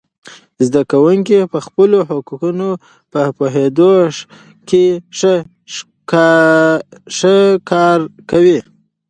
زده 0.65 0.81
کوونکي 0.91 1.33
د 1.53 1.55
خپلو 1.65 1.97
حقونو 2.09 2.69
په 3.11 3.21
پوهیدو 3.37 3.91
کې 4.69 4.85
ښه 7.17 7.37
کار 7.71 7.99
کوي. 8.31 8.59